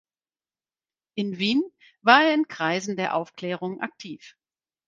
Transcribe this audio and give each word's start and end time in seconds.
In 1.13 1.37
Wien 1.37 1.61
war 2.01 2.23
er 2.23 2.33
in 2.33 2.47
Kreisen 2.47 2.95
der 2.95 3.13
Aufklärung 3.15 3.81
aktiv. 3.81 4.35